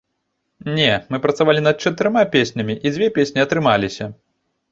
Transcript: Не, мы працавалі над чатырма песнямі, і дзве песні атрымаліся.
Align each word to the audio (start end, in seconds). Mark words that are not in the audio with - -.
Не, 0.77 0.87
мы 1.15 1.19
працавалі 1.25 1.61
над 1.67 1.77
чатырма 1.85 2.23
песнямі, 2.35 2.77
і 2.89 2.93
дзве 2.95 3.11
песні 3.17 3.39
атрымаліся. 3.45 4.05